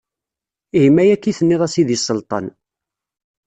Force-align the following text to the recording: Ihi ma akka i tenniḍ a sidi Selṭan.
Ihi 0.77 0.89
ma 0.95 1.03
akka 1.15 1.27
i 1.29 1.33
tenniḍ 1.37 1.61
a 1.65 1.67
sidi 1.73 1.97
Selṭan. 1.99 2.45